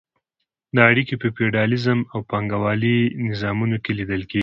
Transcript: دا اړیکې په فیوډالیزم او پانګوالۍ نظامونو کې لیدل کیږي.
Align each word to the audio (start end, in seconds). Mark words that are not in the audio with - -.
دا 0.75 0.83
اړیکې 0.91 1.15
په 1.21 1.27
فیوډالیزم 1.35 1.99
او 2.13 2.19
پانګوالۍ 2.29 2.97
نظامونو 3.27 3.77
کې 3.83 3.91
لیدل 3.99 4.21
کیږي. 4.31 4.39